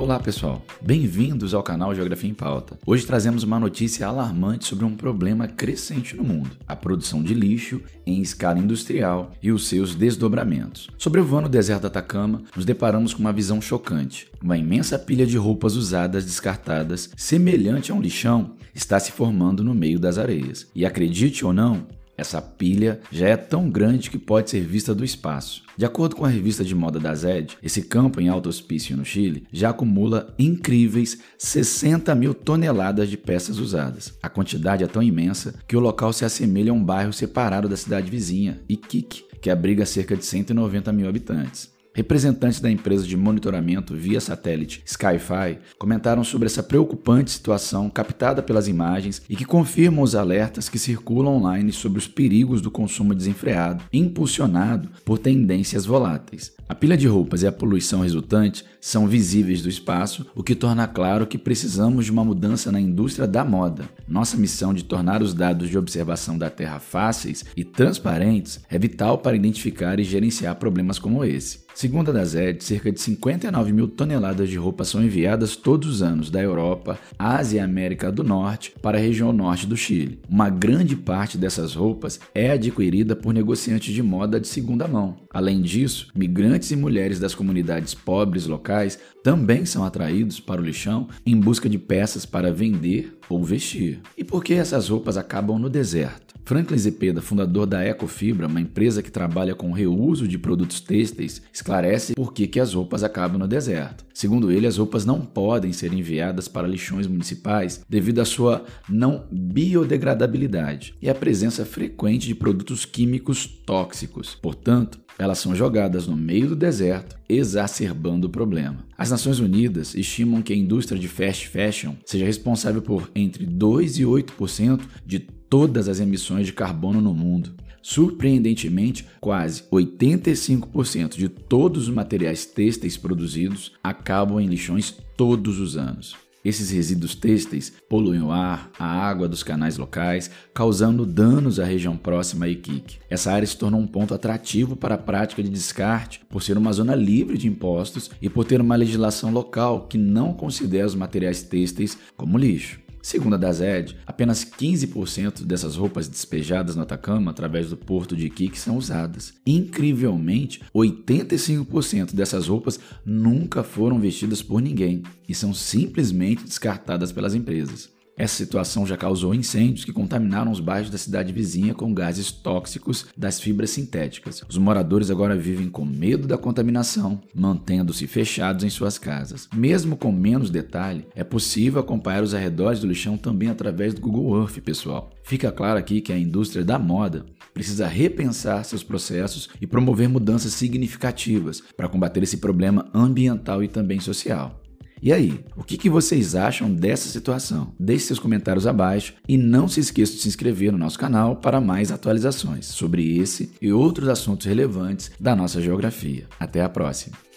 Olá 0.00 0.20
pessoal, 0.20 0.64
bem-vindos 0.80 1.52
ao 1.52 1.62
canal 1.62 1.92
Geografia 1.92 2.30
em 2.30 2.32
Pauta. 2.32 2.78
Hoje 2.86 3.04
trazemos 3.04 3.42
uma 3.42 3.58
notícia 3.58 4.06
alarmante 4.06 4.64
sobre 4.64 4.84
um 4.84 4.94
problema 4.94 5.48
crescente 5.48 6.16
no 6.16 6.22
mundo: 6.22 6.52
a 6.68 6.76
produção 6.76 7.20
de 7.20 7.34
lixo 7.34 7.82
em 8.06 8.22
escala 8.22 8.60
industrial 8.60 9.32
e 9.42 9.50
os 9.50 9.66
seus 9.66 9.96
desdobramentos. 9.96 10.88
Sobrevoando 10.96 11.48
o 11.48 11.50
deserto 11.50 11.82
da 11.82 11.88
Atacama, 11.88 12.44
nos 12.54 12.64
deparamos 12.64 13.12
com 13.12 13.18
uma 13.18 13.32
visão 13.32 13.60
chocante. 13.60 14.30
Uma 14.40 14.56
imensa 14.56 14.96
pilha 15.00 15.26
de 15.26 15.36
roupas 15.36 15.74
usadas 15.74 16.24
descartadas, 16.24 17.10
semelhante 17.16 17.90
a 17.90 17.94
um 17.94 18.00
lixão, 18.00 18.52
está 18.72 19.00
se 19.00 19.10
formando 19.10 19.64
no 19.64 19.74
meio 19.74 19.98
das 19.98 20.16
areias. 20.16 20.68
E 20.76 20.86
acredite 20.86 21.44
ou 21.44 21.52
não, 21.52 21.88
essa 22.18 22.42
pilha 22.42 23.00
já 23.12 23.28
é 23.28 23.36
tão 23.36 23.70
grande 23.70 24.10
que 24.10 24.18
pode 24.18 24.50
ser 24.50 24.60
vista 24.60 24.92
do 24.92 25.04
espaço. 25.04 25.62
De 25.76 25.84
acordo 25.84 26.16
com 26.16 26.24
a 26.24 26.28
revista 26.28 26.64
de 26.64 26.74
moda 26.74 26.98
da 26.98 27.14
Zed, 27.14 27.56
esse 27.62 27.82
campo 27.82 28.20
em 28.20 28.28
alto 28.28 28.48
hospício 28.48 28.96
no 28.96 29.04
Chile 29.04 29.46
já 29.52 29.70
acumula 29.70 30.34
incríveis 30.36 31.20
60 31.38 32.12
mil 32.16 32.34
toneladas 32.34 33.08
de 33.08 33.16
peças 33.16 33.58
usadas. 33.58 34.12
A 34.20 34.28
quantidade 34.28 34.82
é 34.82 34.88
tão 34.88 35.02
imensa 35.02 35.54
que 35.68 35.76
o 35.76 35.80
local 35.80 36.12
se 36.12 36.24
assemelha 36.24 36.72
a 36.72 36.74
um 36.74 36.84
bairro 36.84 37.12
separado 37.12 37.68
da 37.68 37.76
cidade 37.76 38.10
vizinha, 38.10 38.60
Iquique, 38.68 39.24
que 39.40 39.48
abriga 39.48 39.86
cerca 39.86 40.16
de 40.16 40.24
190 40.24 40.92
mil 40.92 41.08
habitantes. 41.08 41.77
Representantes 41.98 42.60
da 42.60 42.70
empresa 42.70 43.04
de 43.04 43.16
monitoramento 43.16 43.92
via 43.92 44.20
satélite 44.20 44.80
Skyfi 44.86 45.58
comentaram 45.76 46.22
sobre 46.22 46.46
essa 46.46 46.62
preocupante 46.62 47.28
situação 47.28 47.90
captada 47.90 48.40
pelas 48.40 48.68
imagens 48.68 49.20
e 49.28 49.34
que 49.34 49.44
confirmam 49.44 50.04
os 50.04 50.14
alertas 50.14 50.68
que 50.68 50.78
circulam 50.78 51.34
online 51.34 51.72
sobre 51.72 51.98
os 51.98 52.06
perigos 52.06 52.60
do 52.60 52.70
consumo 52.70 53.16
desenfreado, 53.16 53.82
impulsionado 53.92 54.88
por 55.04 55.18
tendências 55.18 55.84
voláteis. 55.84 56.52
Pilha 56.80 56.96
de 56.96 57.08
roupas 57.08 57.42
e 57.42 57.46
a 57.46 57.50
poluição 57.50 58.02
resultante 58.02 58.64
são 58.80 59.08
visíveis 59.08 59.60
do 59.62 59.68
espaço, 59.68 60.24
o 60.32 60.44
que 60.44 60.54
torna 60.54 60.86
claro 60.86 61.26
que 61.26 61.36
precisamos 61.36 62.04
de 62.04 62.12
uma 62.12 62.24
mudança 62.24 62.70
na 62.70 62.80
indústria 62.80 63.26
da 63.26 63.44
moda. 63.44 63.88
Nossa 64.06 64.36
missão 64.36 64.72
de 64.72 64.84
tornar 64.84 65.20
os 65.20 65.34
dados 65.34 65.68
de 65.68 65.76
observação 65.76 66.38
da 66.38 66.48
Terra 66.48 66.78
fáceis 66.78 67.44
e 67.56 67.64
transparentes 67.64 68.60
é 68.70 68.78
vital 68.78 69.18
para 69.18 69.34
identificar 69.34 69.98
e 69.98 70.04
gerenciar 70.04 70.54
problemas 70.54 71.00
como 71.00 71.24
esse. 71.24 71.66
Segundo 71.74 72.10
a 72.10 72.12
DAZED, 72.12 72.64
cerca 72.64 72.90
de 72.90 73.00
59 73.00 73.72
mil 73.72 73.86
toneladas 73.86 74.50
de 74.50 74.56
roupa 74.56 74.84
são 74.84 75.00
enviadas 75.00 75.54
todos 75.54 75.88
os 75.88 76.02
anos 76.02 76.28
da 76.28 76.42
Europa, 76.42 76.98
Ásia 77.16 77.58
e 77.58 77.60
América 77.60 78.10
do 78.10 78.24
Norte 78.24 78.74
para 78.82 78.98
a 78.98 79.00
região 79.00 79.32
norte 79.32 79.64
do 79.64 79.76
Chile. 79.76 80.18
Uma 80.28 80.50
grande 80.50 80.96
parte 80.96 81.38
dessas 81.38 81.76
roupas 81.76 82.18
é 82.34 82.50
adquirida 82.50 83.14
por 83.14 83.32
negociantes 83.32 83.94
de 83.94 84.02
moda 84.02 84.40
de 84.40 84.48
segunda 84.48 84.88
mão. 84.88 85.18
Além 85.32 85.62
disso, 85.62 86.08
migrantes 86.16 86.67
e 86.70 86.76
mulheres 86.76 87.18
das 87.18 87.34
comunidades 87.34 87.94
pobres 87.94 88.46
locais 88.46 88.98
também 89.22 89.64
são 89.64 89.84
atraídos 89.84 90.40
para 90.40 90.60
o 90.60 90.64
lixão 90.64 91.08
em 91.24 91.38
busca 91.38 91.68
de 91.68 91.78
peças 91.78 92.24
para 92.24 92.52
vender 92.52 93.18
ou 93.28 93.44
vestir. 93.44 94.00
E 94.16 94.24
por 94.24 94.42
que 94.42 94.54
essas 94.54 94.88
roupas 94.88 95.16
acabam 95.16 95.58
no 95.58 95.68
deserto? 95.68 96.28
Franklin 96.48 96.78
Zepeda, 96.78 97.20
fundador 97.20 97.66
da 97.66 97.84
Ecofibra, 97.84 98.46
uma 98.46 98.58
empresa 98.58 99.02
que 99.02 99.10
trabalha 99.10 99.54
com 99.54 99.70
reuso 99.70 100.26
de 100.26 100.38
produtos 100.38 100.80
têxteis, 100.80 101.42
esclarece 101.52 102.14
por 102.14 102.32
que, 102.32 102.46
que 102.46 102.58
as 102.58 102.72
roupas 102.72 103.04
acabam 103.04 103.38
no 103.38 103.46
deserto. 103.46 104.06
Segundo 104.14 104.50
ele, 104.50 104.66
as 104.66 104.78
roupas 104.78 105.04
não 105.04 105.20
podem 105.20 105.74
ser 105.74 105.92
enviadas 105.92 106.48
para 106.48 106.66
lixões 106.66 107.06
municipais 107.06 107.84
devido 107.86 108.20
à 108.20 108.24
sua 108.24 108.64
não 108.88 109.26
biodegradabilidade 109.30 110.94
e 111.02 111.10
à 111.10 111.14
presença 111.14 111.66
frequente 111.66 112.26
de 112.26 112.34
produtos 112.34 112.86
químicos 112.86 113.46
tóxicos. 113.46 114.34
Portanto, 114.34 114.98
elas 115.18 115.38
são 115.38 115.54
jogadas 115.54 116.06
no 116.06 116.16
meio 116.16 116.48
do 116.48 116.56
deserto, 116.56 117.18
exacerbando 117.28 118.28
o 118.28 118.30
problema. 118.30 118.86
As 118.96 119.10
Nações 119.10 119.40
Unidas 119.40 119.94
estimam 119.94 120.40
que 120.40 120.52
a 120.52 120.56
indústria 120.56 120.98
de 120.98 121.08
fast 121.08 121.48
fashion 121.48 121.94
seja 122.06 122.24
responsável 122.24 122.80
por 122.80 123.10
entre 123.14 123.44
2 123.44 123.98
e 123.98 124.04
8% 124.04 124.80
de 125.04 125.18
todas 125.18 125.88
as 125.88 125.98
emissões 125.98 126.46
de 126.46 126.52
carbono 126.52 127.00
no 127.00 127.12
mundo. 127.12 127.52
Surpreendentemente, 127.82 129.06
quase 129.20 129.62
85% 129.72 131.16
de 131.16 131.28
todos 131.28 131.88
os 131.88 131.94
materiais 131.94 132.44
têxteis 132.44 132.96
produzidos 132.96 133.72
acabam 133.82 134.40
em 134.40 134.46
lixões 134.46 134.94
todos 135.16 135.58
os 135.58 135.76
anos. 135.76 136.27
Esses 136.48 136.70
resíduos 136.70 137.14
têxteis 137.14 137.70
poluem 137.90 138.22
o 138.22 138.30
ar, 138.30 138.70
a 138.78 138.86
água 138.86 139.28
dos 139.28 139.42
canais 139.42 139.76
locais, 139.76 140.30
causando 140.54 141.04
danos 141.04 141.60
à 141.60 141.64
região 141.66 141.94
próxima 141.94 142.46
a 142.46 142.48
Iquique. 142.48 142.96
Essa 143.10 143.32
área 143.32 143.46
se 143.46 143.54
tornou 143.54 143.78
um 143.78 143.86
ponto 143.86 144.14
atrativo 144.14 144.74
para 144.74 144.94
a 144.94 144.98
prática 144.98 145.42
de 145.42 145.50
descarte, 145.50 146.22
por 146.30 146.42
ser 146.42 146.56
uma 146.56 146.72
zona 146.72 146.94
livre 146.94 147.36
de 147.36 147.46
impostos 147.46 148.10
e 148.22 148.30
por 148.30 148.46
ter 148.46 148.62
uma 148.62 148.76
legislação 148.76 149.30
local 149.30 149.88
que 149.88 149.98
não 149.98 150.32
considera 150.32 150.86
os 150.86 150.94
materiais 150.94 151.42
têxteis 151.42 151.98
como 152.16 152.38
lixo. 152.38 152.87
Segundo 153.08 153.36
a 153.36 153.38
Dazed, 153.38 153.96
apenas 154.06 154.44
15% 154.44 155.42
dessas 155.42 155.76
roupas 155.76 156.08
despejadas 156.08 156.76
no 156.76 156.82
Atacama 156.82 157.30
através 157.30 157.70
do 157.70 157.74
porto 157.74 158.14
de 158.14 158.26
Iquique 158.26 158.58
são 158.58 158.76
usadas. 158.76 159.32
Incrivelmente, 159.46 160.60
85% 160.74 162.14
dessas 162.14 162.48
roupas 162.48 162.78
nunca 163.06 163.62
foram 163.62 163.98
vestidas 163.98 164.42
por 164.42 164.60
ninguém 164.60 165.02
e 165.26 165.34
são 165.34 165.54
simplesmente 165.54 166.44
descartadas 166.44 167.10
pelas 167.10 167.34
empresas. 167.34 167.88
Essa 168.18 168.34
situação 168.34 168.84
já 168.84 168.96
causou 168.96 169.32
incêndios 169.32 169.84
que 169.84 169.92
contaminaram 169.92 170.50
os 170.50 170.58
bairros 170.58 170.90
da 170.90 170.98
cidade 170.98 171.32
vizinha 171.32 171.72
com 171.72 171.94
gases 171.94 172.32
tóxicos 172.32 173.06
das 173.16 173.40
fibras 173.40 173.70
sintéticas. 173.70 174.42
Os 174.48 174.58
moradores 174.58 175.08
agora 175.08 175.36
vivem 175.36 175.68
com 175.68 175.84
medo 175.84 176.26
da 176.26 176.36
contaminação, 176.36 177.20
mantendo-se 177.32 178.08
fechados 178.08 178.64
em 178.64 178.70
suas 178.70 178.98
casas. 178.98 179.48
Mesmo 179.54 179.96
com 179.96 180.10
menos 180.10 180.50
detalhe, 180.50 181.06
é 181.14 181.22
possível 181.22 181.80
acompanhar 181.80 182.24
os 182.24 182.34
arredores 182.34 182.80
do 182.80 182.88
lixão 182.88 183.16
também 183.16 183.50
através 183.50 183.94
do 183.94 184.00
Google 184.00 184.40
Earth, 184.40 184.58
pessoal. 184.62 185.10
Fica 185.22 185.52
claro 185.52 185.78
aqui 185.78 186.00
que 186.00 186.12
a 186.12 186.18
indústria 186.18 186.64
da 186.64 186.78
moda 186.78 187.24
precisa 187.54 187.86
repensar 187.86 188.64
seus 188.64 188.82
processos 188.82 189.48
e 189.60 189.66
promover 189.66 190.08
mudanças 190.08 190.54
significativas 190.54 191.62
para 191.76 191.88
combater 191.88 192.22
esse 192.22 192.38
problema 192.38 192.88
ambiental 192.92 193.62
e 193.62 193.68
também 193.68 194.00
social. 194.00 194.60
E 195.00 195.12
aí, 195.12 195.40
o 195.56 195.62
que, 195.62 195.76
que 195.76 195.88
vocês 195.90 196.34
acham 196.34 196.72
dessa 196.72 197.08
situação? 197.08 197.72
Deixe 197.78 198.06
seus 198.06 198.18
comentários 198.18 198.66
abaixo 198.66 199.14
e 199.28 199.36
não 199.36 199.68
se 199.68 199.80
esqueça 199.80 200.14
de 200.14 200.20
se 200.20 200.28
inscrever 200.28 200.72
no 200.72 200.78
nosso 200.78 200.98
canal 200.98 201.36
para 201.36 201.60
mais 201.60 201.92
atualizações 201.92 202.66
sobre 202.66 203.18
esse 203.18 203.52
e 203.60 203.72
outros 203.72 204.08
assuntos 204.08 204.46
relevantes 204.46 205.10
da 205.18 205.36
nossa 205.36 205.60
geografia. 205.60 206.26
Até 206.38 206.62
a 206.62 206.68
próxima! 206.68 207.27